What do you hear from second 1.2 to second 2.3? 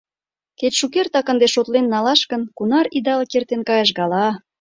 ынде шотлен налаш